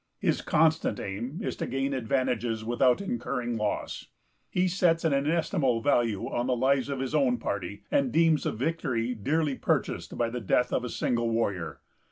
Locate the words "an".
5.05-5.13